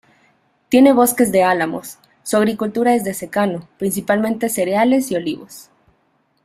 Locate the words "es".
2.95-3.03